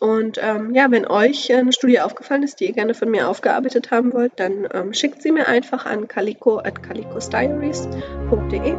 Und 0.00 0.40
ähm, 0.42 0.74
ja, 0.74 0.90
wenn 0.90 1.06
euch 1.06 1.52
eine 1.52 1.72
Studie 1.72 2.00
aufgefallen 2.00 2.42
ist, 2.42 2.58
die 2.60 2.66
ihr 2.66 2.72
gerne 2.72 2.94
von 2.94 3.10
mir 3.10 3.28
aufgearbeitet 3.28 3.90
haben 3.90 4.14
wollt, 4.14 4.32
dann 4.36 4.66
ähm, 4.72 4.94
schickt 4.94 5.20
sie 5.22 5.30
mir 5.30 5.46
einfach 5.46 5.84
an 5.84 6.08
calico 6.08 6.58
at 6.58 6.82
calicosdiaries.de 6.82 8.72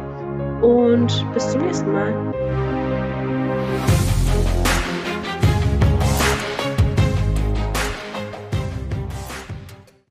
und 0.62 1.32
bis 1.32 1.52
zum 1.52 1.62
nächsten 1.64 1.92
Mal. 1.92 2.41